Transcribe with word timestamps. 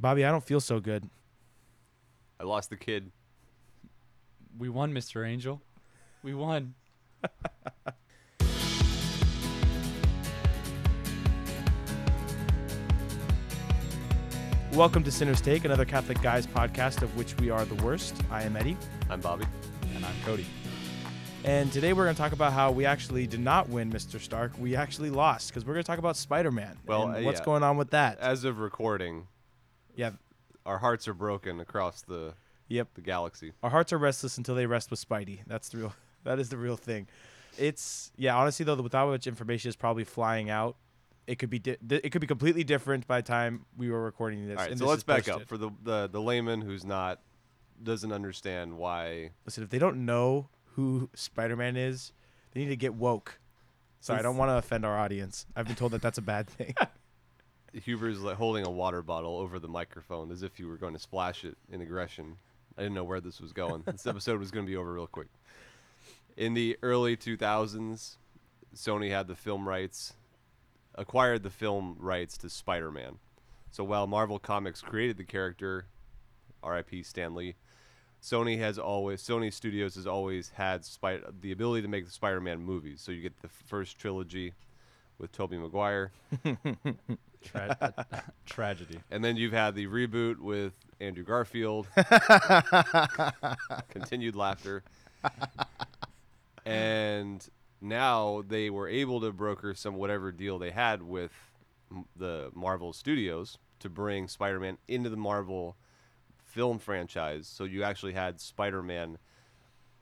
Bobby, 0.00 0.24
I 0.24 0.30
don't 0.30 0.44
feel 0.44 0.60
so 0.60 0.78
good. 0.78 1.10
I 2.38 2.44
lost 2.44 2.70
the 2.70 2.76
kid. 2.76 3.10
We 4.56 4.68
won, 4.68 4.94
Mr. 4.94 5.26
Angel. 5.26 5.60
We 6.22 6.34
won. 6.34 6.74
Welcome 14.72 15.02
to 15.02 15.10
Sinner's 15.10 15.40
Take, 15.40 15.64
another 15.64 15.84
Catholic 15.84 16.22
Guys 16.22 16.46
podcast 16.46 17.02
of 17.02 17.16
which 17.16 17.36
we 17.38 17.50
are 17.50 17.64
the 17.64 17.74
worst. 17.82 18.14
I 18.30 18.44
am 18.44 18.56
Eddie. 18.56 18.76
I'm 19.10 19.20
Bobby. 19.20 19.46
And 19.96 20.04
I'm 20.04 20.14
Cody. 20.24 20.46
And 21.42 21.72
today 21.72 21.92
we're 21.92 22.04
going 22.04 22.14
to 22.14 22.22
talk 22.22 22.30
about 22.30 22.52
how 22.52 22.70
we 22.70 22.86
actually 22.86 23.26
did 23.26 23.40
not 23.40 23.68
win 23.68 23.90
Mr. 23.90 24.20
Stark. 24.20 24.52
We 24.60 24.76
actually 24.76 25.10
lost 25.10 25.48
because 25.48 25.64
we're 25.64 25.74
going 25.74 25.82
to 25.82 25.88
talk 25.88 25.98
about 25.98 26.16
Spider 26.16 26.52
Man. 26.52 26.76
Well, 26.86 27.08
and 27.08 27.16
uh, 27.16 27.26
what's 27.26 27.40
yeah. 27.40 27.44
going 27.46 27.64
on 27.64 27.76
with 27.76 27.90
that? 27.90 28.20
As 28.20 28.44
of 28.44 28.60
recording, 28.60 29.26
yeah. 29.98 30.12
our 30.64 30.78
hearts 30.78 31.06
are 31.08 31.14
broken 31.14 31.60
across 31.60 32.00
the 32.02 32.32
Yep. 32.68 32.88
the 32.94 33.00
galaxy. 33.00 33.52
Our 33.62 33.70
hearts 33.70 33.92
are 33.92 33.98
restless 33.98 34.36
until 34.38 34.54
they 34.54 34.66
rest 34.66 34.90
with 34.90 35.06
Spidey. 35.06 35.40
That's 35.46 35.68
the 35.68 35.78
real. 35.78 35.94
That 36.24 36.40
is 36.40 36.48
the 36.48 36.56
real 36.56 36.76
thing. 36.76 37.06
It's 37.56 38.10
yeah. 38.16 38.36
Honestly, 38.36 38.64
though, 38.64 38.74
without 38.74 39.08
much 39.08 39.26
information 39.26 39.68
is 39.68 39.76
probably 39.76 40.04
flying 40.04 40.50
out. 40.50 40.76
It 41.26 41.38
could 41.38 41.48
be 41.48 41.58
di- 41.60 41.76
it 41.88 42.10
could 42.10 42.20
be 42.20 42.26
completely 42.26 42.64
different 42.64 43.06
by 43.06 43.20
the 43.20 43.26
time 43.26 43.64
we 43.76 43.88
were 43.90 44.02
recording 44.02 44.46
this. 44.46 44.58
All 44.58 44.64
right, 44.64 44.70
and 44.70 44.78
so 44.78 44.84
this 44.86 44.90
let's 44.90 45.02
back 45.04 45.28
up 45.28 45.46
for 45.46 45.56
the, 45.56 45.70
the 45.82 46.08
the 46.08 46.20
layman 46.20 46.60
who's 46.60 46.84
not 46.84 47.20
doesn't 47.82 48.12
understand 48.12 48.76
why. 48.76 49.30
Listen, 49.46 49.62
if 49.62 49.70
they 49.70 49.78
don't 49.78 50.04
know 50.04 50.48
who 50.74 51.08
Spider 51.14 51.56
Man 51.56 51.76
is, 51.76 52.12
they 52.52 52.60
need 52.60 52.68
to 52.70 52.76
get 52.76 52.94
woke. 52.94 53.38
Sorry, 54.00 54.18
I 54.18 54.22
don't 54.22 54.36
want 54.36 54.50
to 54.50 54.56
offend 54.56 54.84
our 54.84 54.98
audience. 54.98 55.46
I've 55.56 55.66
been 55.66 55.76
told 55.76 55.92
that 55.92 56.02
that's 56.02 56.18
a 56.18 56.22
bad 56.22 56.46
thing. 56.50 56.74
Huber's 57.72 58.20
like 58.20 58.36
holding 58.36 58.66
a 58.66 58.70
water 58.70 59.02
bottle 59.02 59.36
over 59.38 59.58
the 59.58 59.68
microphone 59.68 60.30
as 60.30 60.42
if 60.42 60.58
you 60.58 60.68
were 60.68 60.76
going 60.76 60.94
to 60.94 60.98
splash 60.98 61.44
it 61.44 61.56
in 61.70 61.80
aggression. 61.80 62.36
I 62.76 62.82
didn't 62.82 62.94
know 62.94 63.04
where 63.04 63.20
this 63.20 63.40
was 63.40 63.52
going. 63.52 63.82
this 63.86 64.06
episode 64.06 64.38
was 64.38 64.50
going 64.50 64.64
to 64.66 64.70
be 64.70 64.76
over 64.76 64.92
real 64.92 65.06
quick. 65.06 65.28
In 66.36 66.54
the 66.54 66.78
early 66.82 67.16
2000s, 67.16 68.16
Sony 68.74 69.10
had 69.10 69.26
the 69.26 69.34
film 69.34 69.68
rights, 69.68 70.14
acquired 70.94 71.42
the 71.42 71.50
film 71.50 71.96
rights 71.98 72.38
to 72.38 72.48
Spider-Man. 72.48 73.18
So 73.70 73.84
while 73.84 74.06
Marvel 74.06 74.38
Comics 74.38 74.80
created 74.80 75.16
the 75.16 75.24
character, 75.24 75.86
R.I.P. 76.62 77.02
Stan 77.02 77.34
Lee, 77.34 77.56
Sony 78.22 78.58
has 78.58 78.78
always 78.78 79.22
Sony 79.22 79.52
Studios 79.52 79.94
has 79.94 80.06
always 80.06 80.50
had 80.50 80.84
Spy- 80.84 81.20
the 81.40 81.52
ability 81.52 81.82
to 81.82 81.88
make 81.88 82.04
the 82.04 82.10
Spider-Man 82.10 82.60
movies. 82.60 83.00
So 83.00 83.12
you 83.12 83.22
get 83.22 83.40
the 83.42 83.48
first 83.48 83.98
trilogy 83.98 84.54
with 85.18 85.32
Tobey 85.32 85.58
Maguire. 85.58 86.12
Tra- 87.44 87.94
tragedy. 88.46 88.98
And 89.10 89.24
then 89.24 89.36
you've 89.36 89.52
had 89.52 89.74
the 89.74 89.86
reboot 89.86 90.38
with 90.38 90.72
Andrew 91.00 91.24
Garfield. 91.24 91.86
Continued 93.90 94.34
laughter. 94.36 94.82
and 96.64 97.46
now 97.80 98.42
they 98.46 98.70
were 98.70 98.88
able 98.88 99.20
to 99.20 99.32
broker 99.32 99.74
some 99.74 99.94
whatever 99.94 100.32
deal 100.32 100.58
they 100.58 100.70
had 100.70 101.02
with 101.02 101.32
m- 101.90 102.04
the 102.16 102.50
Marvel 102.54 102.92
Studios 102.92 103.58
to 103.80 103.88
bring 103.88 104.28
Spider-Man 104.28 104.78
into 104.88 105.08
the 105.08 105.16
Marvel 105.16 105.76
film 106.44 106.78
franchise. 106.78 107.46
So 107.46 107.64
you 107.64 107.82
actually 107.84 108.14
had 108.14 108.40
Spider-Man 108.40 109.18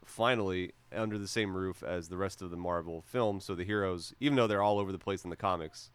finally 0.05 0.73
under 0.95 1.19
the 1.19 1.29
same 1.29 1.55
roof 1.55 1.83
as 1.83 2.09
the 2.09 2.17
rest 2.17 2.41
of 2.41 2.51
the 2.51 2.57
Marvel 2.57 3.03
films. 3.03 3.45
So 3.45 3.55
the 3.55 3.65
heroes, 3.65 4.15
even 4.21 4.37
though 4.37 4.47
they're 4.47 4.63
all 4.63 4.79
over 4.79 4.93
the 4.93 4.99
place 4.99 5.25
in 5.25 5.31
the 5.31 5.37
comics, 5.37 5.91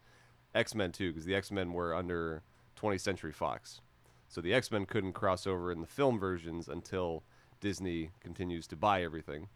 X 0.54 0.74
Men 0.74 0.92
too, 0.92 1.10
because 1.10 1.24
the 1.24 1.34
X 1.34 1.50
Men 1.50 1.72
were 1.72 1.94
under 1.94 2.42
20th 2.80 3.00
Century 3.00 3.32
Fox. 3.32 3.80
So 4.28 4.40
the 4.40 4.54
X 4.54 4.70
Men 4.70 4.86
couldn't 4.86 5.12
cross 5.12 5.46
over 5.46 5.70
in 5.70 5.80
the 5.80 5.86
film 5.86 6.18
versions 6.18 6.68
until 6.68 7.22
Disney 7.60 8.10
continues 8.20 8.66
to 8.68 8.76
buy 8.76 9.02
everything. 9.02 9.48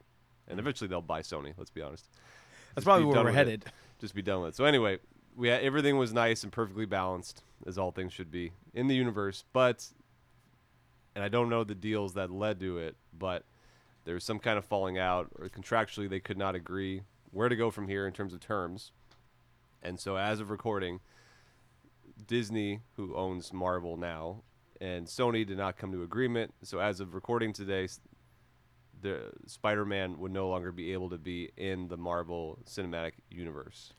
And 0.46 0.52
mm-hmm. 0.52 0.60
eventually 0.60 0.88
they'll 0.88 1.02
buy 1.02 1.22
Sony, 1.22 1.54
let's 1.56 1.70
be 1.70 1.82
honest. 1.82 2.08
That's 2.74 2.84
Just 2.84 2.84
probably 2.84 3.06
where 3.06 3.16
we're 3.16 3.24
with 3.24 3.34
it. 3.34 3.36
headed. 3.36 3.64
Just 4.00 4.14
be 4.14 4.22
done 4.22 4.42
with 4.42 4.50
it. 4.50 4.56
So 4.56 4.64
anyway, 4.64 4.98
we 5.34 5.48
had, 5.48 5.62
everything 5.62 5.96
was 5.96 6.12
nice 6.12 6.42
and 6.42 6.52
perfectly 6.52 6.86
balanced, 6.86 7.42
as 7.66 7.78
all 7.78 7.90
things 7.90 8.12
should 8.12 8.30
be 8.30 8.52
in 8.74 8.86
the 8.86 8.94
universe. 8.94 9.44
But, 9.52 9.86
and 11.14 11.24
I 11.24 11.28
don't 11.28 11.48
know 11.48 11.64
the 11.64 11.74
deals 11.74 12.14
that 12.14 12.30
led 12.30 12.60
to 12.60 12.78
it, 12.78 12.96
but 13.18 13.44
there 14.04 14.14
was 14.14 14.24
some 14.24 14.38
kind 14.38 14.58
of 14.58 14.64
falling 14.64 14.98
out, 14.98 15.28
or 15.38 15.48
contractually 15.48 16.08
they 16.08 16.20
could 16.20 16.38
not 16.38 16.54
agree 16.54 17.02
where 17.32 17.48
to 17.48 17.56
go 17.56 17.70
from 17.70 17.88
here 17.88 18.06
in 18.06 18.12
terms 18.12 18.32
of 18.32 18.40
terms. 18.40 18.92
And 19.86 20.00
so, 20.00 20.16
as 20.16 20.40
of 20.40 20.50
recording, 20.50 20.98
Disney, 22.26 22.80
who 22.96 23.14
owns 23.14 23.52
Marvel 23.52 23.96
now, 23.96 24.42
and 24.80 25.06
Sony 25.06 25.46
did 25.46 25.56
not 25.56 25.76
come 25.76 25.92
to 25.92 26.02
agreement. 26.02 26.52
So, 26.62 26.80
as 26.80 26.98
of 26.98 27.14
recording 27.14 27.52
today, 27.52 27.86
the 29.00 29.30
Spider-Man 29.46 30.18
would 30.18 30.32
no 30.32 30.48
longer 30.48 30.72
be 30.72 30.92
able 30.92 31.10
to 31.10 31.18
be 31.18 31.50
in 31.56 31.86
the 31.86 31.96
Marvel 31.96 32.58
Cinematic 32.66 33.12
Universe. 33.30 33.92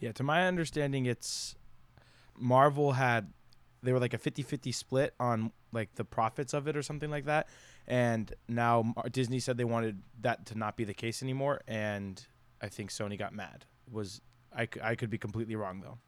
Yeah, 0.00 0.12
to 0.12 0.22
my 0.22 0.46
understanding, 0.46 1.04
it's 1.04 1.56
Marvel 2.38 2.92
had 2.92 3.30
they 3.82 3.92
were 3.92 4.00
like 4.00 4.14
a 4.14 4.18
50-50 4.18 4.74
split 4.74 5.12
on 5.20 5.52
like 5.72 5.94
the 5.96 6.06
profits 6.06 6.54
of 6.54 6.66
it 6.68 6.74
or 6.74 6.82
something 6.82 7.10
like 7.10 7.26
that, 7.26 7.48
and 7.86 8.32
now 8.48 8.94
Disney 9.12 9.40
said 9.40 9.58
they 9.58 9.64
wanted 9.64 10.02
that 10.22 10.46
to 10.46 10.56
not 10.56 10.78
be 10.78 10.84
the 10.84 10.94
case 10.94 11.22
anymore, 11.22 11.60
and 11.68 12.26
I 12.62 12.68
think 12.68 12.90
Sony 12.90 13.18
got 13.18 13.34
mad. 13.34 13.66
Was 13.90 14.22
I, 14.56 14.68
I 14.82 14.94
could 14.94 15.10
be 15.10 15.18
completely 15.18 15.56
wrong 15.56 15.80
though. 15.80 15.98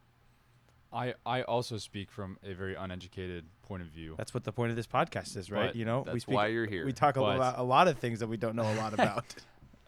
I, 0.93 1.15
I 1.27 1.43
also 1.43 1.79
speak 1.79 2.11
from 2.11 2.39
a 2.45 2.55
very 2.55 2.75
uneducated 2.75 3.45
point 3.62 3.83
of 3.83 3.89
view. 3.89 4.15
That's 4.17 4.33
what 4.33 4.45
the 4.45 4.53
point 4.53 4.71
of 4.71 4.77
this 4.77 4.87
podcast 4.87 5.37
is, 5.37 5.51
right? 5.51 5.67
But 5.67 5.77
you 5.77 5.84
know, 5.84 6.01
we 6.01 6.05
That's 6.12 6.23
speak, 6.23 6.34
why 6.34 6.47
you're 6.47 6.67
here. 6.67 6.87
we 6.87 6.93
talk 6.93 7.17
But- 7.17 7.37
about 7.37 7.59
a 7.59 7.62
lot 7.62 7.89
of 7.89 7.99
things 7.99 8.21
that 8.21 8.29
we 8.29 8.37
don't 8.37 8.57
know 8.57 8.62
a 8.73 8.77
lot 8.77 8.93
about. 8.95 9.25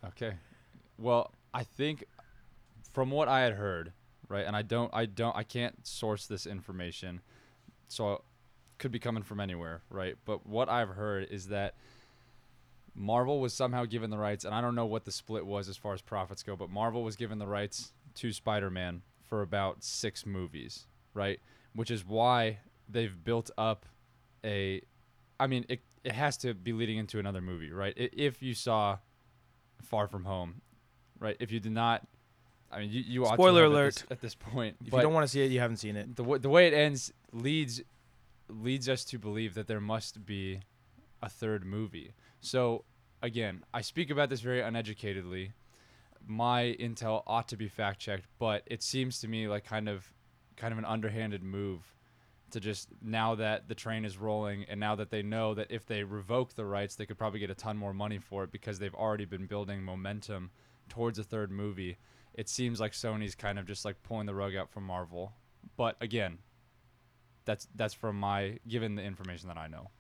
Okay. 0.09 0.35
Well, 0.99 1.33
I 1.55 1.63
think 1.63 2.05
from 2.93 3.11
what 3.11 3.29
I 3.29 3.41
had 3.41 3.55
heard, 3.55 3.93
right, 4.29 4.45
and 4.45 4.57
I 4.57 4.63
don't, 4.63 4.93
I 4.93 5.07
don't, 5.07 5.35
I 5.37 5.45
can't 5.45 5.87
source 5.87 6.27
this 6.27 6.47
information, 6.47 7.21
so 7.87 8.15
it 8.15 8.21
could 8.79 8.91
be 8.91 8.99
coming 8.99 9.23
from 9.23 9.39
anywhere, 9.41 9.83
right? 9.91 10.17
But 10.25 10.47
what 10.47 10.69
I've 10.69 10.91
heard 10.91 11.29
is 11.31 11.47
that 11.49 11.75
Marvel 12.95 13.41
was 13.41 13.55
somehow 13.55 13.85
given 13.85 14.11
the 14.11 14.19
rights, 14.19 14.45
and 14.45 14.53
I 14.55 14.61
don't 14.61 14.75
know 14.75 14.87
what 14.87 15.05
the 15.05 15.13
split 15.13 15.47
was 15.47 15.69
as 15.69 15.77
far 15.77 15.95
as 15.95 16.03
profits 16.03 16.43
go, 16.43 16.57
but 16.57 16.69
Marvel 16.71 17.05
was 17.05 17.15
given 17.17 17.39
the 17.39 17.47
rights 17.47 17.93
to 18.21 18.33
Spider-Man 18.33 19.03
for 19.23 19.43
about 19.43 19.83
six 19.85 20.25
movies, 20.27 20.87
right? 21.15 21.41
Which 21.75 21.91
is 21.91 22.05
why 22.05 22.59
they've 22.89 23.23
built 23.25 23.51
up 23.59 23.87
a, 24.45 24.83
I 25.39 25.47
mean, 25.47 25.65
it 25.69 25.81
it 26.05 26.13
has 26.13 26.37
to 26.39 26.55
be 26.55 26.73
leading 26.73 26.97
into 26.99 27.19
another 27.19 27.41
movie, 27.41 27.71
right? 27.71 27.93
If 27.97 28.41
you 28.43 28.55
saw 28.55 28.99
Far 29.83 30.07
From 30.09 30.25
Home, 30.25 30.63
right? 31.19 31.37
If 31.41 31.51
you 31.51 31.61
did 31.61 31.73
not, 31.73 32.07
I 32.71 32.81
mean, 32.81 32.91
you, 32.91 33.03
you 33.07 33.25
ought 33.25 33.31
to 33.31 33.35
Spoiler 33.35 33.65
at 33.65 33.69
alert. 33.69 33.95
this, 33.95 34.05
at 34.11 34.21
this 34.21 34.35
point. 34.35 34.77
if 34.85 34.93
you 34.93 35.01
don't 35.01 35.13
want 35.13 35.25
to 35.25 35.29
see 35.29 35.43
it, 35.43 35.51
you 35.51 35.61
haven't 35.61 35.79
seen 35.79 35.97
it. 35.97 36.17
the 36.17 36.23
w- 36.23 36.39
the 36.39 36.49
way 36.49 36.67
it 36.69 36.75
ends 36.75 37.13
leads 37.33 37.83
leads 38.49 38.89
us 38.89 39.05
to 39.07 39.19
believe 39.19 39.55
that 39.55 39.67
there 39.67 39.81
must 39.81 40.25
be 40.25 40.61
a 41.21 41.29
third 41.29 41.65
movie. 41.67 42.15
So 42.41 42.85
again, 43.23 43.65
I 43.75 43.81
speak 43.83 44.11
about 44.11 44.31
this 44.31 44.41
very 44.41 44.61
uneducatedly. 44.63 45.53
My 46.31 46.77
intel 46.79 47.23
ought 47.27 47.49
to 47.49 47.57
be 47.57 47.69
fact 47.69 48.01
checked, 48.01 48.27
but 48.39 48.63
it 48.67 48.83
seems 48.83 49.19
to 49.21 49.29
me 49.29 49.49
like 49.49 49.65
kind 49.65 49.89
of 49.89 50.13
kind 50.57 50.73
of 50.73 50.79
an 50.79 50.85
underhanded 50.85 51.43
move 51.43 51.95
to 52.51 52.61
just 52.61 52.89
now 53.03 53.35
that 53.37 53.69
the 53.69 53.75
train 53.75 54.05
is 54.05 54.19
rolling 54.19 54.65
and 54.69 54.79
now 54.79 54.95
that 54.95 55.11
they 55.11 55.23
know 55.23 55.55
that 55.55 55.71
if 55.71 55.87
they 55.87 56.03
revoke 56.03 56.55
the 56.55 56.65
rights 56.65 56.95
they 56.97 57.05
could 57.07 57.19
probably 57.19 57.39
get 57.41 57.51
a 57.51 57.55
ton 57.55 57.77
more 57.77 57.93
money 57.93 58.19
for 58.19 58.43
it 58.45 58.51
because 58.51 58.79
they've 58.79 58.95
already 58.95 59.25
been 59.25 59.47
building 59.47 59.83
momentum 59.83 60.51
towards 60.89 61.19
a 61.19 61.23
third 61.25 61.51
movie. 61.51 61.97
It 62.35 62.49
seems 62.49 62.79
like 62.81 62.93
Sony's 62.93 63.35
kind 63.35 63.59
of 63.59 63.67
just 63.67 63.85
like 63.85 64.03
pulling 64.03 64.27
the 64.27 64.35
rug 64.35 64.55
out 64.55 64.71
from 64.71 64.85
Marvel. 64.85 65.33
But 65.77 65.97
again, 66.01 66.39
that's 67.45 67.67
that's 67.75 67.95
from 67.95 68.21
my 68.21 68.59
given 68.69 68.95
the 68.97 69.03
information 69.03 69.49
that 69.49 69.57
I 69.57 69.67
know. 69.67 69.91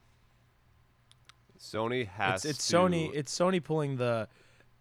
Sony 1.58 2.06
has 2.06 2.44
It's, 2.44 2.58
it's 2.58 2.68
to- 2.68 2.76
Sony. 2.76 3.10
It's 3.14 3.36
Sony 3.36 3.62
pulling 3.62 3.96
the 3.96 4.28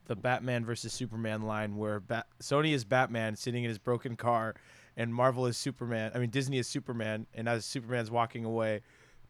the 0.07 0.15
Batman 0.15 0.65
versus 0.65 0.91
Superman 0.93 1.43
line 1.43 1.75
where 1.77 1.99
Bat- 1.99 2.27
Sony 2.41 2.73
is 2.73 2.83
Batman 2.85 3.35
sitting 3.35 3.63
in 3.63 3.69
his 3.69 3.77
broken 3.77 4.15
car, 4.15 4.55
and 4.95 5.13
Marvel 5.13 5.45
is 5.45 5.57
Superman. 5.57 6.11
I 6.15 6.19
mean 6.19 6.29
Disney 6.29 6.57
is 6.57 6.67
Superman, 6.67 7.27
and 7.33 7.47
as 7.47 7.65
Superman's 7.65 8.09
walking 8.09 8.43
away, 8.45 8.81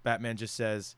Batman 0.04 0.38
just 0.38 0.56
says, 0.56 0.96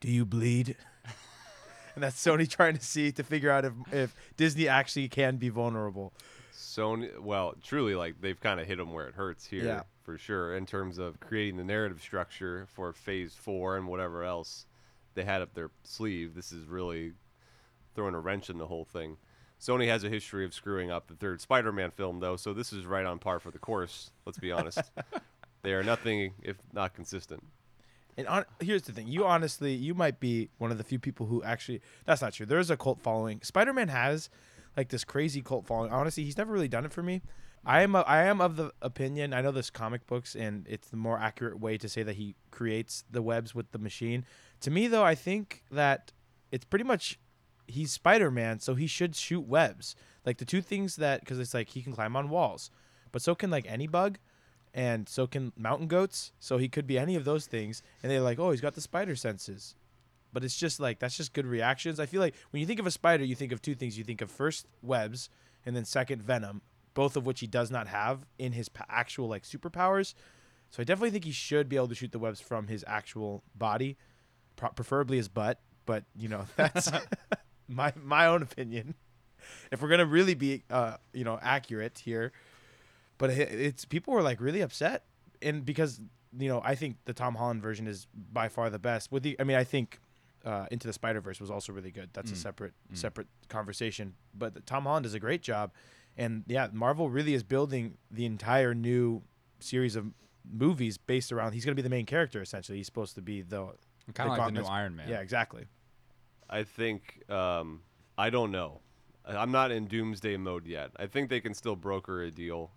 "Do 0.00 0.10
you 0.10 0.24
bleed?" 0.26 0.76
and 1.94 2.02
that's 2.04 2.22
Sony 2.24 2.48
trying 2.48 2.76
to 2.76 2.84
see 2.84 3.12
to 3.12 3.22
figure 3.22 3.50
out 3.50 3.64
if 3.64 3.72
if 3.92 4.14
Disney 4.36 4.68
actually 4.68 5.08
can 5.08 5.36
be 5.36 5.48
vulnerable. 5.48 6.12
Sony, 6.52 7.18
well, 7.18 7.54
truly, 7.62 7.94
like 7.94 8.20
they've 8.20 8.40
kind 8.40 8.60
of 8.60 8.66
hit 8.66 8.76
them 8.78 8.92
where 8.92 9.06
it 9.08 9.14
hurts 9.14 9.46
here, 9.46 9.64
Yeah. 9.64 9.82
for 10.02 10.18
sure, 10.18 10.54
in 10.56 10.66
terms 10.66 10.98
of 10.98 11.18
creating 11.20 11.56
the 11.56 11.64
narrative 11.64 12.00
structure 12.02 12.66
for 12.74 12.92
Phase 12.92 13.34
Four 13.34 13.76
and 13.76 13.86
whatever 13.88 14.22
else 14.24 14.66
they 15.14 15.24
had 15.24 15.40
up 15.42 15.54
their 15.54 15.70
sleeve. 15.84 16.34
This 16.34 16.52
is 16.52 16.66
really 16.66 17.12
throwing 18.00 18.14
a 18.14 18.20
wrench 18.20 18.48
in 18.48 18.56
the 18.56 18.66
whole 18.66 18.86
thing. 18.86 19.18
Sony 19.60 19.86
has 19.86 20.04
a 20.04 20.08
history 20.08 20.46
of 20.46 20.54
screwing 20.54 20.90
up 20.90 21.06
the 21.06 21.14
third 21.14 21.38
Spider-Man 21.38 21.90
film, 21.90 22.20
though, 22.20 22.34
so 22.34 22.54
this 22.54 22.72
is 22.72 22.86
right 22.86 23.04
on 23.04 23.18
par 23.18 23.38
for 23.38 23.50
the 23.50 23.58
course. 23.58 24.10
Let's 24.24 24.38
be 24.38 24.50
honest; 24.50 24.80
they 25.62 25.74
are 25.74 25.82
nothing 25.82 26.32
if 26.42 26.56
not 26.72 26.94
consistent. 26.94 27.44
And 28.16 28.26
on, 28.26 28.46
here's 28.58 28.84
the 28.84 28.92
thing: 28.92 29.06
you 29.06 29.26
honestly, 29.26 29.74
you 29.74 29.92
might 29.92 30.18
be 30.18 30.48
one 30.56 30.70
of 30.70 30.78
the 30.78 30.84
few 30.84 30.98
people 30.98 31.26
who 31.26 31.42
actually. 31.42 31.82
That's 32.06 32.22
not 32.22 32.32
true. 32.32 32.46
There 32.46 32.58
is 32.58 32.70
a 32.70 32.76
cult 32.78 33.02
following. 33.02 33.40
Spider-Man 33.42 33.88
has 33.88 34.30
like 34.78 34.88
this 34.88 35.04
crazy 35.04 35.42
cult 35.42 35.66
following. 35.66 35.92
Honestly, 35.92 36.24
he's 36.24 36.38
never 36.38 36.54
really 36.54 36.68
done 36.68 36.86
it 36.86 36.92
for 36.94 37.02
me. 37.02 37.20
I 37.66 37.82
am 37.82 37.94
a, 37.94 38.00
I 38.00 38.22
am 38.22 38.40
of 38.40 38.56
the 38.56 38.72
opinion. 38.80 39.34
I 39.34 39.42
know 39.42 39.50
there's 39.50 39.68
comic 39.68 40.06
books, 40.06 40.34
and 40.34 40.66
it's 40.70 40.88
the 40.88 40.96
more 40.96 41.18
accurate 41.18 41.60
way 41.60 41.76
to 41.76 41.86
say 41.86 42.02
that 42.02 42.16
he 42.16 42.34
creates 42.50 43.04
the 43.10 43.20
webs 43.20 43.54
with 43.54 43.72
the 43.72 43.78
machine. 43.78 44.24
To 44.60 44.70
me, 44.70 44.86
though, 44.86 45.04
I 45.04 45.14
think 45.14 45.64
that 45.70 46.12
it's 46.50 46.64
pretty 46.64 46.86
much 46.86 47.18
he's 47.70 47.92
Spider-Man, 47.92 48.60
so 48.60 48.74
he 48.74 48.86
should 48.86 49.16
shoot 49.16 49.40
webs. 49.40 49.94
Like 50.24 50.38
the 50.38 50.44
two 50.44 50.60
things 50.60 50.96
that 50.96 51.20
because 51.20 51.38
it's 51.38 51.54
like 51.54 51.70
he 51.70 51.82
can 51.82 51.92
climb 51.92 52.16
on 52.16 52.28
walls, 52.28 52.70
but 53.12 53.22
so 53.22 53.34
can 53.34 53.50
like 53.50 53.66
any 53.66 53.86
bug, 53.86 54.18
and 54.74 55.08
so 55.08 55.26
can 55.26 55.52
mountain 55.56 55.88
goats. 55.88 56.32
So 56.38 56.58
he 56.58 56.68
could 56.68 56.86
be 56.86 56.98
any 56.98 57.16
of 57.16 57.24
those 57.24 57.46
things. 57.46 57.82
And 58.02 58.10
they're 58.10 58.20
like, 58.20 58.38
oh, 58.38 58.50
he's 58.50 58.60
got 58.60 58.74
the 58.74 58.80
spider 58.80 59.16
senses. 59.16 59.74
But 60.32 60.44
it's 60.44 60.56
just 60.56 60.78
like 60.78 60.98
that's 61.00 61.16
just 61.16 61.32
good 61.32 61.46
reactions. 61.46 61.98
I 61.98 62.06
feel 62.06 62.20
like 62.20 62.34
when 62.50 62.60
you 62.60 62.66
think 62.66 62.78
of 62.78 62.86
a 62.86 62.90
spider, 62.90 63.24
you 63.24 63.34
think 63.34 63.52
of 63.52 63.60
two 63.60 63.74
things. 63.74 63.98
You 63.98 64.04
think 64.04 64.20
of 64.20 64.30
first 64.30 64.66
webs, 64.82 65.28
and 65.66 65.74
then 65.74 65.84
second 65.84 66.22
venom, 66.22 66.62
both 66.94 67.16
of 67.16 67.26
which 67.26 67.40
he 67.40 67.46
does 67.46 67.70
not 67.70 67.88
have 67.88 68.24
in 68.38 68.52
his 68.52 68.70
actual 68.88 69.28
like 69.28 69.42
superpowers. 69.42 70.14
So 70.70 70.82
I 70.82 70.84
definitely 70.84 71.10
think 71.10 71.24
he 71.24 71.32
should 71.32 71.68
be 71.68 71.74
able 71.74 71.88
to 71.88 71.96
shoot 71.96 72.12
the 72.12 72.20
webs 72.20 72.40
from 72.40 72.68
his 72.68 72.84
actual 72.86 73.42
body, 73.56 73.96
preferably 74.54 75.16
his 75.16 75.28
butt. 75.28 75.58
But 75.84 76.04
you 76.16 76.28
know 76.28 76.46
that's 76.56 76.92
my 77.70 77.92
my 78.02 78.26
own 78.26 78.42
opinion. 78.42 78.94
If 79.72 79.80
we're 79.80 79.88
gonna 79.88 80.04
really 80.06 80.34
be 80.34 80.64
uh 80.70 80.96
you 81.14 81.24
know 81.24 81.38
accurate 81.40 81.98
here, 82.00 82.32
but 83.18 83.30
it's 83.30 83.84
people 83.86 84.12
were 84.12 84.22
like 84.22 84.40
really 84.40 84.60
upset, 84.60 85.04
and 85.40 85.64
because 85.64 86.00
you 86.38 86.48
know 86.48 86.60
I 86.64 86.74
think 86.74 86.96
the 87.06 87.14
Tom 87.14 87.34
Holland 87.36 87.62
version 87.62 87.86
is 87.86 88.06
by 88.32 88.48
far 88.48 88.68
the 88.68 88.78
best. 88.78 89.10
With 89.10 89.22
the 89.22 89.36
I 89.40 89.44
mean 89.44 89.56
I 89.56 89.64
think 89.64 89.98
uh, 90.44 90.66
Into 90.70 90.86
the 90.86 90.92
Spider 90.92 91.20
Verse 91.20 91.40
was 91.40 91.50
also 91.50 91.72
really 91.72 91.90
good. 91.90 92.10
That's 92.12 92.30
a 92.32 92.34
Mm. 92.34 92.38
separate 92.38 92.74
Mm. 92.92 92.96
separate 92.98 93.28
conversation. 93.48 94.14
But 94.34 94.66
Tom 94.66 94.84
Holland 94.84 95.04
does 95.04 95.14
a 95.14 95.20
great 95.20 95.42
job, 95.42 95.72
and 96.16 96.44
yeah, 96.46 96.68
Marvel 96.72 97.08
really 97.10 97.34
is 97.34 97.42
building 97.42 97.96
the 98.10 98.24
entire 98.26 98.74
new 98.74 99.22
series 99.58 99.96
of 99.96 100.06
movies 100.50 100.96
based 100.98 101.30
around. 101.32 101.52
He's 101.52 101.64
gonna 101.64 101.74
be 101.74 101.82
the 101.82 101.90
main 101.90 102.06
character 102.06 102.40
essentially. 102.42 102.78
He's 102.78 102.86
supposed 102.86 103.14
to 103.16 103.22
be 103.22 103.42
the 103.42 103.68
Kind 104.14 104.30
of 104.30 104.38
like 104.38 104.54
the 104.54 104.60
new 104.60 104.66
Iron 104.66 104.96
Man. 104.96 105.08
yeah 105.08 105.20
exactly. 105.20 105.66
I 106.50 106.64
think 106.64 107.22
um, 107.30 107.80
I 108.18 108.28
don't 108.28 108.50
know. 108.50 108.80
I'm 109.26 109.52
not 109.52 109.70
in 109.70 109.86
doomsday 109.86 110.36
mode 110.36 110.66
yet. 110.66 110.90
I 110.96 111.06
think 111.06 111.30
they 111.30 111.40
can 111.40 111.54
still 111.54 111.76
broker 111.76 112.22
a 112.22 112.30
deal. 112.30 112.72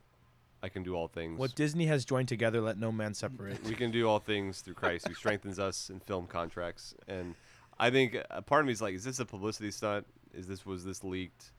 I 0.62 0.70
can 0.70 0.84
do 0.84 0.96
all 0.96 1.08
things. 1.08 1.38
What 1.38 1.56
Disney 1.56 1.88
has 1.88 2.06
joined 2.06 2.30
together, 2.30 2.62
let 2.62 2.78
no 2.78 2.92
man 2.92 3.14
separate. 3.14 3.62
we 3.64 3.76
can 3.76 3.92
do 3.92 4.08
all 4.08 4.20
things 4.20 4.62
through 4.62 4.76
Christ 4.76 5.08
who 5.08 5.14
strengthens 5.14 5.60
us 5.60 5.90
in 5.90 6.00
film 6.00 6.28
contracts. 6.28 6.96
And 7.08 7.36
I 7.80 7.90
think 7.90 8.18
a 8.30 8.42
part 8.42 8.62
of 8.62 8.68
me 8.68 8.72
is 8.72 8.82
like, 8.82 8.96
is 8.96 9.04
this 9.04 9.20
a 9.20 9.26
publicity 9.26 9.72
stunt? 9.72 10.06
Is 10.34 10.48
this 10.48 10.66
was 10.66 10.86
this 10.86 11.04
leaked? 11.04 11.52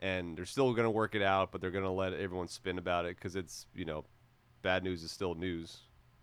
And 0.00 0.36
they're 0.36 0.46
still 0.46 0.72
gonna 0.74 0.90
work 0.90 1.14
it 1.14 1.22
out, 1.22 1.52
but 1.52 1.60
they're 1.60 1.70
gonna 1.70 1.92
let 1.92 2.12
everyone 2.14 2.48
spin 2.48 2.78
about 2.78 3.04
it 3.04 3.16
because 3.16 3.36
it's 3.36 3.66
you 3.74 3.84
know, 3.84 4.04
bad 4.62 4.82
news 4.82 5.02
is 5.02 5.12
still 5.12 5.34
news. 5.34 5.78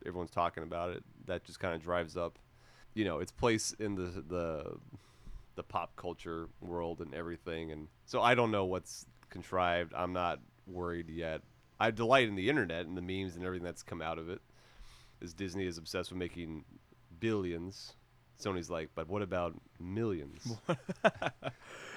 Everyone's 0.06 0.31
talking 0.31 0.63
about 0.63 0.89
it. 0.89 1.03
That 1.27 1.44
just 1.45 1.59
kind 1.59 1.73
of 1.75 1.81
drives 1.81 2.18
up, 2.18 2.38
you 2.94 3.06
know, 3.06 3.19
its 3.19 3.31
place 3.31 3.73
in 3.79 3.95
the 3.95 4.21
the 4.27 4.77
the 5.56 5.63
pop 5.63 5.95
culture 5.95 6.48
world 6.62 7.01
and 7.01 7.13
everything. 7.13 7.71
And 7.71 7.88
so 8.06 8.21
I 8.21 8.36
don't 8.36 8.51
know 8.51 8.65
what's 8.65 9.06
contrived. 9.30 9.94
I'm 9.95 10.13
not 10.13 10.39
worried 10.68 11.09
yet. 11.09 11.42
I 11.80 11.92
delight 11.92 12.27
in 12.27 12.36
the 12.36 12.50
internet 12.50 12.86
and 12.86 12.95
the 12.95 13.01
memes 13.01 13.36
and 13.36 13.45
everything 13.45 13.65
that's 13.65 13.83
come 13.83 14.01
out 14.01 14.18
of 14.18 14.30
it. 14.30 14.42
As 15.21 15.33
Disney 15.33 15.65
is 15.65 15.77
obsessed 15.77 16.12
with 16.12 16.19
making 16.19 16.63
billions, 17.19 17.94
Sony's 18.42 18.69
like, 18.69 18.89
but 18.95 19.07
what 19.07 19.21
about 19.21 19.53
millions? 19.80 20.57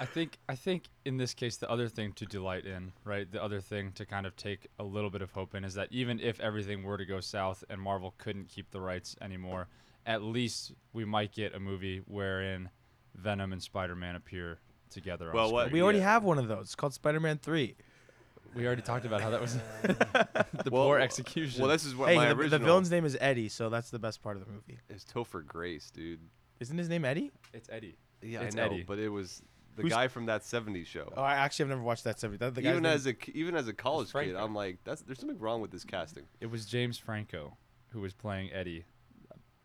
I 0.01 0.05
think 0.05 0.39
I 0.49 0.55
think 0.55 0.85
in 1.05 1.17
this 1.17 1.35
case 1.35 1.57
the 1.57 1.71
other 1.71 1.89
thing 1.89 2.13
to 2.15 2.27
delight 2.27 2.67
in, 2.67 2.93
right? 3.05 3.31
The 3.31 3.43
other 3.43 3.61
thing 3.61 3.93
to 3.93 4.05
kind 4.05 4.27
of 4.27 4.37
take 4.37 4.69
a 4.79 4.85
little 4.85 5.11
bit 5.11 5.23
of 5.23 5.31
hope 5.33 5.55
in 5.55 5.65
is 5.65 5.75
that 5.75 5.89
even 5.91 6.21
if 6.21 6.41
everything 6.41 6.83
were 6.83 6.99
to 6.99 7.07
go 7.07 7.21
south 7.21 7.65
and 7.71 7.81
Marvel 7.81 8.15
couldn't 8.19 8.49
keep 8.49 8.71
the 8.71 8.81
rights 8.81 9.17
anymore, 9.21 9.69
at 10.07 10.23
least 10.23 10.73
we 10.93 11.05
might 11.05 11.33
get 11.33 11.55
a 11.55 11.61
movie 11.61 12.03
wherein 12.07 12.69
Venom 13.15 13.53
and 13.53 13.63
Spider-Man 13.63 14.17
appear 14.17 14.59
together. 14.91 15.29
on 15.31 15.35
Well, 15.35 15.53
what- 15.53 15.73
we 15.73 15.83
already 15.83 15.99
Yeah. 15.99 16.13
have 16.13 16.25
one 16.25 16.39
of 16.39 16.49
those. 16.49 16.67
It's 16.67 16.75
called 16.75 16.95
Spider-Man 16.95 17.39
Three. 17.39 17.77
we 18.55 18.67
already 18.67 18.83
talked 18.83 19.05
about 19.05 19.21
how 19.21 19.31
that 19.31 19.41
was 19.41 19.55
the 19.83 20.69
Well, 20.71 20.85
poor 20.85 20.99
execution. 21.01 21.61
Well, 21.61 21.71
this 21.71 21.85
is 21.85 21.95
what 21.97 22.09
Hey, 22.11 22.17
my 22.17 22.27
the, 22.29 22.37
original 22.37 22.59
the 22.61 22.65
villain's 22.65 22.91
name 22.91 23.05
is 23.05 23.17
Eddie, 23.21 23.49
so 23.49 23.69
that's 23.69 23.91
the 23.91 23.99
best 23.99 24.23
part 24.23 24.37
of 24.37 24.45
the 24.47 24.53
movie. 24.53 24.79
It's 24.89 25.05
Topher 25.05 25.45
Grace, 25.45 25.91
dude. 25.91 26.21
Isn't 26.61 26.79
his 26.79 26.89
name 26.89 27.05
Eddie? 27.05 27.33
it's 27.53 27.69
Eddie. 27.71 27.97
Yeah, 28.23 28.43
It's 28.43 28.55
I 28.55 28.59
know, 28.61 28.65
Eddie. 28.67 28.85
but 28.87 28.99
it 29.01 29.09
was 29.09 29.43
the 29.77 29.83
Who's- 29.83 29.93
guy 29.93 30.07
from 30.09 30.27
that 30.27 30.43
'70s 30.43 30.87
show. 30.87 31.13
Oh, 31.17 31.23
I 31.23 31.35
actually 31.35 31.65
have 31.65 31.71
never 31.71 31.83
watched 31.83 32.05
that. 32.05 32.17
'70s. 32.19 32.39
That, 32.39 32.55
the 32.55 32.63
guy's 32.63 32.71
even 32.71 32.85
name- 32.85 32.93
as 32.93 33.07
a 33.09 33.15
even 33.37 33.57
as 33.57 33.67
a 33.67 33.73
college 33.75 34.13
kid, 34.13 34.37
I'm 34.37 34.55
like, 34.55 34.79
that's 34.85 35.03
there's 35.03 35.19
something 35.19 35.39
wrong 35.41 35.61
with 35.61 35.73
this 35.73 35.83
casting. 35.85 36.25
It 36.41 36.47
was 36.47 36.65
James 36.65 36.97
Franco 36.97 37.57
who 37.89 38.01
was 38.01 38.15
playing 38.15 38.53
Eddie. 38.53 38.85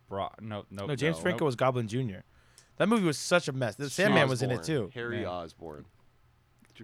Bra- 0.08 0.32
no, 0.42 0.66
no, 0.72 0.88
no, 0.88 0.96
James 0.96 1.18
no, 1.18 1.22
Franco 1.22 1.46
nope. 1.46 1.46
was 1.48 1.56
Goblin 1.56 1.88
Jr. 1.88 2.22
That 2.80 2.90
movie 2.90 3.06
was 3.06 3.18
such 3.20 3.48
a 3.48 3.52
mess. 3.52 3.76
The 3.76 3.90
Sandman 3.90 4.28
was 4.28 4.42
in 4.42 4.50
it 4.50 4.62
Osborn, 4.62 4.66
too. 4.88 4.92
Harry 4.96 5.18
Man. 5.18 5.26
Osborn. 5.28 5.86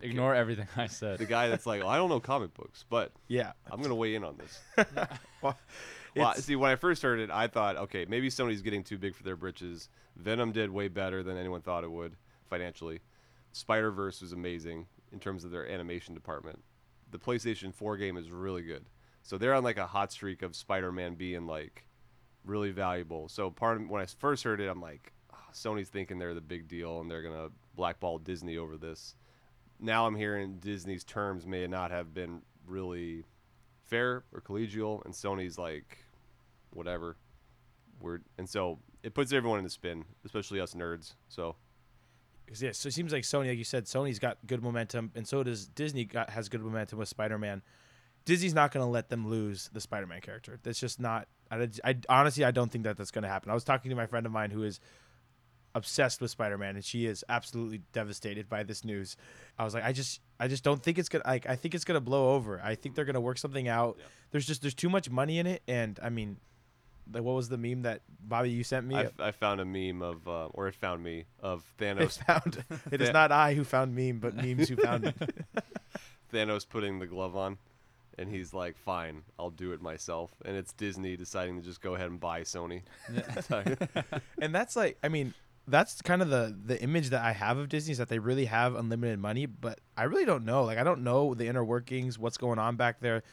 Ignore 0.02 0.36
everything 0.36 0.68
I 0.76 0.88
said. 0.88 1.20
the 1.20 1.26
guy 1.26 1.48
that's 1.48 1.66
like, 1.66 1.82
oh, 1.82 1.88
I 1.88 1.96
don't 1.96 2.10
know 2.10 2.20
comic 2.20 2.54
books, 2.54 2.84
but 2.90 3.12
Yeah. 3.30 3.54
I'm 3.72 3.82
gonna 3.82 3.96
weigh 3.96 4.16
in 4.16 4.24
on 4.24 4.38
this. 4.38 4.60
Well, 5.42 5.58
Well, 6.16 6.30
it's- 6.32 6.46
see, 6.46 6.56
when 6.56 6.70
I 6.72 6.76
first 6.76 7.02
heard 7.02 7.20
it, 7.20 7.30
I 7.32 7.48
thought, 7.48 7.78
okay, 7.78 8.06
maybe 8.08 8.30
Sony's 8.30 8.62
getting 8.62 8.84
too 8.84 8.98
big 8.98 9.16
for 9.16 9.24
their 9.24 9.36
britches. 9.36 9.90
Venom 10.18 10.52
did 10.52 10.70
way 10.70 10.88
better 10.90 11.24
than 11.24 11.38
anyone 11.38 11.62
thought 11.62 11.84
it 11.84 11.92
would 11.92 12.16
financially. 12.50 13.00
Spider 13.54 13.90
Verse 13.92 14.22
was 14.22 14.32
amazing 14.34 14.88
in 15.14 15.20
terms 15.20 15.44
of 15.46 15.52
their 15.52 15.68
animation 15.70 16.14
department. 16.14 16.62
The 17.12 17.20
PlayStation 17.20 17.74
4 17.74 17.96
game 17.98 18.18
is 18.18 18.30
really 18.32 18.64
good. 18.64 18.86
So 19.24 19.38
they're 19.38 19.54
on 19.54 19.64
like 19.64 19.78
a 19.78 19.88
hot 19.88 20.12
streak 20.12 20.42
of 20.42 20.56
Spider 20.58 20.92
Man 20.92 21.16
being 21.16 21.48
like 21.48 21.86
really 22.44 22.72
valuable. 22.72 23.30
So 23.30 23.50
part 23.50 23.82
of 23.82 23.90
when 23.90 24.02
I 24.02 24.06
first 24.06 24.44
heard 24.44 24.60
it, 24.62 24.68
I'm 24.70 24.82
like, 24.82 25.14
"Ah, 25.14 25.15
Sony's 25.56 25.90
thinking 25.90 26.20
they're 26.20 26.34
the 26.34 26.42
big 26.42 26.68
deal 26.68 27.00
and 27.00 27.10
they're 27.10 27.24
gonna 27.24 27.48
blackball 27.76 28.20
Disney 28.20 28.58
over 28.58 28.78
this. 28.78 29.16
Now 29.80 30.06
I'm 30.06 30.16
hearing 30.16 30.58
Disney's 30.60 31.04
terms 31.04 31.46
may 31.46 31.66
not 31.68 31.92
have 31.92 32.14
been 32.14 32.42
really 32.68 33.26
fair 33.84 34.24
or 34.34 34.42
collegial, 34.42 35.04
and 35.06 35.14
Sony's 35.14 35.58
like, 35.58 36.00
whatever. 36.72 37.18
We're 38.02 38.20
and 38.38 38.50
so 38.50 38.80
it 39.02 39.14
puts 39.14 39.32
everyone 39.32 39.60
in 39.60 39.64
the 39.64 39.70
spin, 39.70 40.04
especially 40.26 40.60
us 40.60 40.74
nerds. 40.74 41.14
So 41.30 41.56
yeah, 42.60 42.72
so 42.74 42.88
it 42.88 42.94
seems 42.94 43.12
like 43.12 43.24
Sony, 43.24 43.48
like 43.48 43.58
you 43.58 43.64
said, 43.64 43.86
Sony's 43.86 44.20
got 44.20 44.38
good 44.46 44.62
momentum, 44.62 45.12
and 45.16 45.28
so 45.28 45.42
does 45.42 45.68
Disney. 45.68 46.06
Got 46.06 46.30
has 46.30 46.50
good 46.50 46.62
momentum 46.62 47.00
with 47.00 47.08
Spider-Man. 47.08 47.62
Disney's 48.26 48.54
not 48.54 48.72
going 48.72 48.84
to 48.84 48.90
let 48.90 49.10
them 49.10 49.28
lose 49.28 49.70
the 49.72 49.80
Spider-Man 49.80 50.22
character. 50.22 50.60
That's 50.64 50.80
just 50.80 51.00
not. 51.00 51.28
I, 51.50 51.70
I 51.84 51.96
honestly, 52.10 52.44
I 52.44 52.52
don't 52.52 52.72
think 52.72 52.84
that 52.84 52.98
that's 52.98 53.12
going 53.12 53.24
to 53.24 53.30
happen. 53.30 53.52
I 53.52 53.54
was 53.54 53.64
talking 53.64 53.90
to 53.90 53.96
my 53.96 54.08
friend 54.08 54.26
of 54.26 54.32
mine 54.32 54.52
who 54.52 54.64
is 54.64 54.80
obsessed 55.76 56.22
with 56.22 56.32
Spider-Man, 56.32 56.76
and 56.76 56.84
she 56.84 57.06
is 57.06 57.24
absolutely 57.30 57.82
devastated 57.94 58.50
by 58.50 58.64
this 58.64 58.84
news. 58.84 59.16
I 59.60 59.64
was 59.64 59.74
like, 59.76 59.84
I 59.84 59.92
just, 59.92 60.22
I 60.40 60.48
just 60.48 60.64
don't 60.64 60.82
think 60.82 60.98
it's 60.98 61.10
gonna. 61.10 61.24
Like, 61.28 61.48
I 61.48 61.56
think 61.56 61.76
it's 61.76 61.84
gonna 61.84 62.02
blow 62.02 62.34
over. 62.34 62.60
I 62.64 62.74
think 62.74 62.96
they're 62.96 63.06
gonna 63.06 63.22
work 63.22 63.38
something 63.38 63.68
out. 63.68 63.98
Yeah. 64.00 64.06
There's 64.32 64.48
just, 64.48 64.62
there's 64.62 64.74
too 64.74 64.90
much 64.90 65.10
money 65.12 65.38
in 65.38 65.46
it, 65.46 65.62
and 65.68 66.00
I 66.02 66.10
mean, 66.10 66.38
like, 67.14 67.24
what 67.24 67.36
was 67.36 67.50
the 67.50 67.58
meme 67.58 67.84
that 67.84 68.02
Bobby 68.20 68.50
you 68.50 68.64
sent 68.64 68.88
me? 68.88 68.96
I, 68.96 69.10
I 69.20 69.32
found 69.32 69.62
a 69.62 69.66
meme 69.66 70.02
of, 70.02 70.28
uh, 70.28 70.48
or 70.48 70.68
it 70.68 70.76
found 70.76 71.04
me 71.04 71.26
of 71.40 71.64
It 71.78 71.84
Thanos. 71.84 72.18
found. 72.26 72.64
It 72.92 73.02
is 73.02 73.12
not 73.12 73.32
I 73.32 73.54
who 73.54 73.64
found 73.64 73.96
meme, 73.96 74.20
but 74.20 74.36
memes 74.36 74.70
who 74.70 74.76
found 74.78 75.06
it. 75.06 75.16
Thanos 76.34 76.68
putting 76.68 77.00
the 77.00 77.06
glove 77.06 77.36
on, 77.36 77.58
and 78.18 78.30
he's 78.30 78.54
like, 78.54 78.78
"Fine, 78.78 79.22
I'll 79.38 79.52
do 79.52 79.72
it 79.74 79.82
myself." 79.82 80.32
And 80.44 80.56
it's 80.58 80.74
Disney 80.74 81.16
deciding 81.16 81.58
to 81.58 81.62
just 81.62 81.82
go 81.82 81.96
ahead 81.96 82.10
and 82.10 82.20
buy 82.20 82.42
Sony. 82.42 82.82
and 84.42 84.54
that's 84.54 84.76
like, 84.76 84.98
I 85.04 85.08
mean, 85.10 85.34
that's 85.68 86.02
kind 86.02 86.22
of 86.22 86.30
the 86.30 86.56
the 86.66 86.82
image 86.82 87.10
that 87.10 87.24
I 87.24 87.32
have 87.32 87.58
of 87.58 87.70
Disney 87.70 87.92
is 87.92 87.98
that 87.98 88.10
they 88.10 88.20
really 88.20 88.46
have 88.46 88.76
unlimited 88.76 89.20
money, 89.20 89.46
but 89.46 89.80
I 89.98 90.04
really 90.04 90.26
don't 90.26 90.46
know. 90.46 90.64
Like, 90.64 90.78
I 90.78 90.84
don't 90.84 91.04
know 91.04 91.34
the 91.34 91.48
inner 91.48 91.64
workings, 91.64 92.20
what's 92.20 92.38
going 92.38 92.60
on 92.60 92.76
back 92.76 93.00
there. 93.00 93.24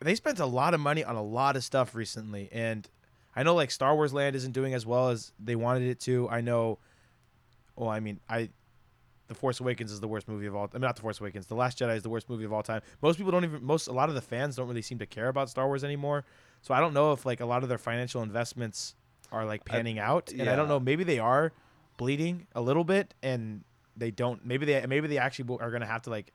They 0.00 0.14
spent 0.14 0.38
a 0.38 0.46
lot 0.46 0.74
of 0.74 0.80
money 0.80 1.04
on 1.04 1.16
a 1.16 1.22
lot 1.22 1.56
of 1.56 1.64
stuff 1.64 1.94
recently, 1.94 2.48
and 2.52 2.88
I 3.36 3.42
know 3.42 3.54
like 3.54 3.70
Star 3.70 3.94
Wars 3.94 4.12
Land 4.12 4.36
isn't 4.36 4.52
doing 4.52 4.74
as 4.74 4.86
well 4.86 5.10
as 5.10 5.32
they 5.38 5.56
wanted 5.56 5.84
it 5.84 6.00
to. 6.00 6.28
I 6.30 6.40
know. 6.40 6.78
Well, 7.76 7.90
I 7.90 8.00
mean, 8.00 8.20
I. 8.28 8.50
The 9.26 9.34
Force 9.34 9.58
Awakens 9.58 9.90
is 9.90 10.00
the 10.00 10.08
worst 10.08 10.28
movie 10.28 10.44
of 10.44 10.54
all. 10.54 10.68
I 10.70 10.76
mean, 10.76 10.82
not 10.82 10.96
The 10.96 11.02
Force 11.02 11.18
Awakens. 11.18 11.46
The 11.46 11.54
Last 11.54 11.78
Jedi 11.78 11.96
is 11.96 12.02
the 12.02 12.10
worst 12.10 12.28
movie 12.28 12.44
of 12.44 12.52
all 12.52 12.62
time. 12.62 12.82
Most 13.00 13.16
people 13.16 13.32
don't 13.32 13.44
even. 13.44 13.64
Most 13.64 13.86
a 13.86 13.92
lot 13.92 14.10
of 14.10 14.14
the 14.14 14.20
fans 14.20 14.56
don't 14.56 14.68
really 14.68 14.82
seem 14.82 14.98
to 14.98 15.06
care 15.06 15.28
about 15.28 15.48
Star 15.48 15.66
Wars 15.66 15.82
anymore. 15.82 16.26
So 16.60 16.74
I 16.74 16.80
don't 16.80 16.92
know 16.92 17.12
if 17.12 17.24
like 17.24 17.40
a 17.40 17.46
lot 17.46 17.62
of 17.62 17.70
their 17.70 17.78
financial 17.78 18.22
investments 18.22 18.94
are 19.32 19.44
like 19.44 19.64
panning 19.64 19.98
out, 19.98 20.32
and 20.32 20.48
I 20.48 20.56
don't 20.56 20.68
know. 20.68 20.80
Maybe 20.80 21.04
they 21.04 21.18
are 21.18 21.52
bleeding 21.96 22.46
a 22.54 22.60
little 22.60 22.84
bit, 22.84 23.14
and 23.22 23.64
they 23.96 24.10
don't. 24.10 24.44
Maybe 24.44 24.66
they 24.66 24.84
maybe 24.86 25.08
they 25.08 25.18
actually 25.18 25.58
are 25.60 25.70
going 25.70 25.82
to 25.82 25.86
have 25.86 26.02
to 26.02 26.10
like 26.10 26.32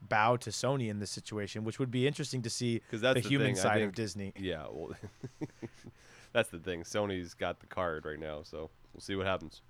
bow 0.00 0.36
to 0.36 0.50
Sony 0.50 0.88
in 0.90 0.98
this 0.98 1.10
situation, 1.10 1.64
which 1.64 1.78
would 1.78 1.90
be 1.90 2.06
interesting 2.06 2.42
to 2.42 2.50
see 2.50 2.74
because 2.74 3.00
that's 3.00 3.14
the, 3.16 3.22
the 3.22 3.28
human 3.28 3.54
thing, 3.54 3.58
I 3.58 3.62
side 3.62 3.82
of 3.82 3.94
Disney. 3.94 4.32
yeah, 4.36 4.66
well, 4.70 4.92
That's 6.32 6.48
the 6.48 6.58
thing. 6.58 6.82
Sony's 6.82 7.34
got 7.34 7.60
the 7.60 7.66
card 7.66 8.06
right 8.06 8.18
now, 8.18 8.42
so 8.42 8.70
we'll 8.92 9.00
see 9.00 9.14
what 9.14 9.26
happens. 9.26 9.60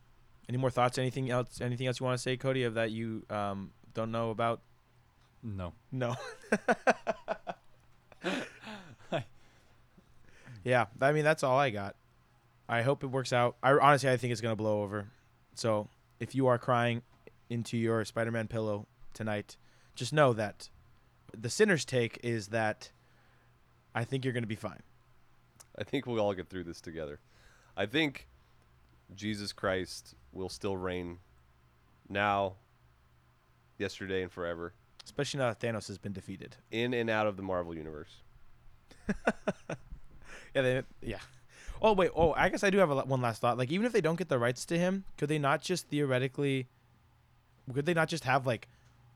Any 0.49 0.59
more 0.59 0.71
thoughts? 0.71 0.97
Anything 0.99 1.31
else? 1.31 1.61
Anything 1.61 1.87
else 1.89 2.01
you 2.01 2.07
want 2.07 2.17
to 2.17 2.23
say, 2.23 2.37
Cody, 2.37 2.63
of 2.65 2.75
that 2.75 2.91
you 2.93 3.25
um, 3.31 3.73
don't 3.95 4.13
know 4.13 4.31
about? 4.31 4.61
No. 5.43 5.73
No. 5.91 6.15
yeah, 10.65 10.87
I 11.01 11.13
mean 11.13 11.25
that's 11.25 11.43
all 11.43 11.59
I 11.59 11.71
got. 11.71 11.97
I 12.73 12.81
hope 12.81 13.05
it 13.05 13.09
works 13.09 13.35
out. 13.35 13.57
I 13.63 13.73
honestly 13.73 14.09
I 14.09 14.17
think 14.17 14.33
it's 14.33 14.41
gonna 14.41 14.57
blow 14.57 14.83
over. 14.83 15.09
So 15.55 15.89
if 16.19 16.35
you 16.35 16.47
are 16.47 16.57
crying 16.57 17.03
into 17.51 17.77
your 17.77 18.03
Spider-Man 18.03 18.49
pillow 18.49 18.87
tonight, 19.13 19.59
just 19.95 20.15
know 20.15 20.33
that 20.33 20.71
the 21.37 21.51
sinner's 21.51 21.85
take 21.85 22.19
is 22.23 22.49
that 22.49 22.91
I 23.95 24.05
think 24.05 24.25
you're 24.25 24.33
gonna 24.33 24.47
be 24.47 24.55
fine. 24.55 24.81
I 25.79 25.85
think 25.85 26.07
we'll 26.07 26.19
all 26.19 26.33
get 26.33 26.49
through 26.49 26.65
this 26.65 26.81
together. 26.81 27.21
I 27.77 27.85
think 27.85 28.27
Jesus 29.15 29.53
Christ 29.53 30.15
will 30.33 30.49
still 30.49 30.77
reign 30.79 31.19
now, 32.09 32.55
yesterday, 33.79 34.23
and 34.23 34.33
forever, 34.33 34.73
Especially 35.05 35.41
now 35.41 35.49
that 35.53 35.61
Thanos 35.61 35.89
has 35.89 35.99
been 35.99 36.13
defeated. 36.15 36.57
in 36.71 36.95
and 36.95 37.11
out 37.11 37.27
of 37.27 37.37
the 37.37 37.43
Marvel 37.43 37.75
universe. 37.75 38.23
Yeah, 40.55 40.63
they, 40.63 40.83
yeah. 41.01 41.19
Oh 41.83 41.93
wait. 41.93 42.13
Oh, 42.15 42.33
I 42.35 42.49
guess 42.49 42.63
I 42.63 42.71
do 42.71 42.79
have 42.79 42.91
a, 42.91 43.01
one 43.01 43.21
last 43.21 43.41
thought. 43.41 43.59
Like, 43.59 43.73
even 43.73 43.85
if 43.85 43.93
they 43.93 44.01
don't 44.01 44.17
get 44.17 44.29
the 44.29 44.39
rights 44.39 44.65
to 44.67 44.79
him, 44.79 45.05
could 45.19 45.29
they 45.29 45.39
not 45.39 45.61
just 45.61 45.89
theoretically? 45.89 46.69
Could 47.75 47.87
they 47.87 47.95
not 47.95 48.09
just 48.09 48.23
have 48.25 48.47
like, 48.47 48.69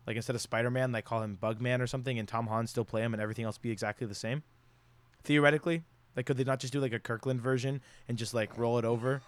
like 0.07 0.17
instead 0.17 0.35
of 0.35 0.43
Spider 0.43 0.71
Man, 0.71 0.91
like 0.91 1.05
call 1.05 1.23
him 1.23 1.39
Bugman 1.41 1.81
or 1.81 1.87
something, 1.87 2.19
and 2.19 2.27
Tom 2.27 2.49
Holland 2.49 2.69
still 2.69 2.85
play 2.85 3.03
him, 3.03 3.15
and 3.15 3.23
everything 3.23 3.45
else 3.45 3.57
be 3.57 3.71
exactly 3.71 4.07
the 4.07 4.15
same? 4.17 4.43
Theoretically, 5.23 5.85
like, 6.17 6.27
could 6.27 6.37
they 6.37 6.45
not 6.45 6.59
just 6.59 6.73
do 6.73 6.81
like 6.81 6.93
a 6.93 6.99
Kirkland 6.99 7.41
version 7.41 7.81
and 8.09 8.19
just 8.19 8.35
like 8.35 8.59
roll 8.59 8.79
it 8.79 8.85
over? 8.85 9.23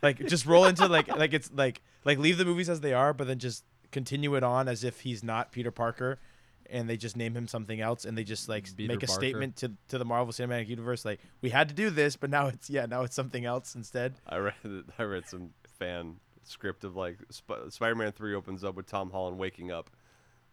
Like, 0.00 0.24
just 0.26 0.46
roll 0.46 0.64
into 0.64 0.86
like 0.86 1.08
like 1.08 1.32
it's 1.32 1.50
like 1.52 1.82
like 2.04 2.18
leave 2.18 2.38
the 2.38 2.44
movies 2.44 2.68
as 2.68 2.80
they 2.80 2.92
are, 2.92 3.12
but 3.12 3.26
then 3.26 3.38
just 3.38 3.64
continue 3.90 4.34
it 4.36 4.44
on 4.44 4.68
as 4.68 4.84
if 4.84 5.00
he's 5.00 5.24
not 5.24 5.50
Peter 5.50 5.70
Parker. 5.72 6.18
And 6.72 6.88
they 6.88 6.96
just 6.96 7.16
name 7.16 7.36
him 7.36 7.46
something 7.46 7.80
else, 7.80 8.04
and 8.06 8.16
they 8.16 8.24
just 8.24 8.48
like 8.48 8.64
Peter 8.76 8.88
make 8.88 9.02
a 9.02 9.06
Parker. 9.06 9.20
statement 9.20 9.56
to 9.56 9.72
to 9.88 9.98
the 9.98 10.04
Marvel 10.04 10.32
Cinematic 10.32 10.68
Universe, 10.68 11.04
like 11.04 11.20
we 11.42 11.50
had 11.50 11.68
to 11.68 11.74
do 11.74 11.90
this, 11.90 12.16
but 12.16 12.30
now 12.30 12.46
it's 12.46 12.70
yeah, 12.70 12.86
now 12.86 13.02
it's 13.02 13.14
something 13.14 13.44
else 13.44 13.74
instead. 13.74 14.14
I 14.26 14.38
read 14.38 14.54
I 14.98 15.02
read 15.02 15.28
some 15.28 15.50
fan 15.78 16.16
script 16.44 16.84
of 16.84 16.96
like 16.96 17.18
Sp- 17.30 17.68
Spider-Man 17.68 18.12
3 18.12 18.34
opens 18.34 18.64
up 18.64 18.74
with 18.74 18.86
Tom 18.86 19.10
Holland 19.10 19.38
waking 19.38 19.70
up, 19.70 19.90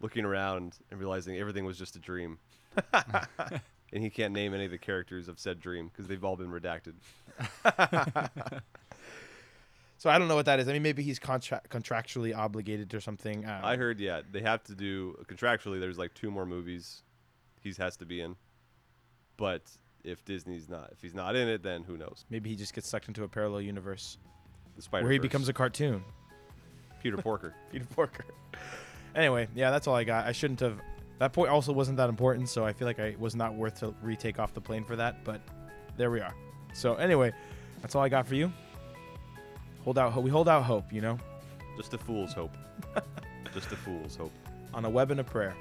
looking 0.01 0.25
around 0.25 0.77
and 0.91 0.99
realizing 0.99 1.37
everything 1.37 1.65
was 1.65 1.77
just 1.77 1.95
a 1.95 1.99
dream. 1.99 2.37
and 2.93 4.03
he 4.03 4.09
can't 4.09 4.33
name 4.33 4.53
any 4.53 4.65
of 4.65 4.71
the 4.71 4.77
characters 4.77 5.27
of 5.27 5.39
said 5.39 5.59
dream 5.59 5.87
because 5.87 6.07
they've 6.07 6.23
all 6.23 6.35
been 6.35 6.51
redacted. 6.51 6.93
So 9.99 10.09
I 10.09 10.17
don't 10.17 10.29
know 10.29 10.35
what 10.35 10.45
that 10.45 10.61
is. 10.61 10.69
I 10.69 10.71
mean, 10.73 10.81
maybe 10.81 11.03
he's 11.03 11.19
contra- 11.19 11.61
contractually 11.69 12.35
obligated 12.35 12.93
or 12.93 13.01
something. 13.01 13.45
Uh, 13.45 13.59
I 13.61 13.75
heard 13.75 13.99
yeah, 13.99 14.21
they 14.31 14.39
have 14.39 14.63
to 14.63 14.73
do 14.73 15.13
contractually 15.27 15.77
there's 15.77 15.97
like 15.97 16.13
two 16.13 16.31
more 16.31 16.45
movies 16.45 17.03
he 17.59 17.73
has 17.77 17.97
to 17.97 18.05
be 18.05 18.21
in. 18.21 18.37
But 19.35 19.63
if 20.05 20.23
Disney's 20.23 20.69
not 20.69 20.91
if 20.93 21.01
he's 21.01 21.13
not 21.13 21.35
in 21.35 21.49
it 21.49 21.63
then 21.63 21.83
who 21.83 21.97
knows. 21.97 22.23
maybe 22.29 22.49
he 22.49 22.55
just 22.55 22.73
gets 22.73 22.87
sucked 22.87 23.09
into 23.09 23.23
a 23.23 23.27
parallel 23.27 23.59
universe 23.59 24.17
The 24.77 24.81
Spider 24.81 25.03
where 25.03 25.11
he 25.11 25.19
becomes 25.19 25.49
a 25.49 25.53
cartoon. 25.53 26.01
Peter 27.03 27.17
Porker. 27.27 27.53
Peter 27.69 27.85
Porker. 27.93 28.23
anyway, 29.15 29.49
yeah, 29.53 29.69
that's 29.69 29.85
all 29.85 29.95
I 29.95 30.05
got. 30.05 30.25
I 30.25 30.31
shouldn't 30.31 30.61
have. 30.61 30.79
That 31.19 31.33
point 31.33 31.51
also 31.51 31.73
wasn't 31.73 31.97
that 31.97 32.07
important, 32.07 32.47
so 32.47 32.65
I 32.65 32.71
feel 32.71 32.87
like 32.87 33.01
I 33.01 33.17
was 33.19 33.35
not 33.35 33.53
worth 33.53 33.81
to 33.81 33.93
retake 34.01 34.39
off 34.39 34.53
the 34.53 34.61
plane 34.61 34.85
for 34.85 34.95
that. 34.95 35.25
But 35.25 35.41
there 35.97 36.09
we 36.09 36.21
are. 36.21 36.33
So 36.71 36.95
anyway, 36.95 37.33
that's 37.81 37.95
all 37.95 38.01
I 38.01 38.07
got 38.07 38.25
for 38.25 38.35
you. 38.35 38.53
Hold 39.83 39.97
out. 39.97 40.11
ho- 40.13 40.21
We 40.21 40.29
hold 40.29 40.47
out 40.49 40.63
hope, 40.63 40.91
you 40.91 41.01
know, 41.01 41.17
Just 41.77 41.93
a 41.93 41.97
fool's 41.97 42.33
hope. 42.33 42.55
Just 43.53 43.71
a 43.71 43.75
fool's 43.75 44.15
hope. 44.15 44.31
on 44.73 44.85
a 44.85 44.89
web 44.89 45.11
and 45.11 45.19
a 45.19 45.23
prayer. 45.23 45.55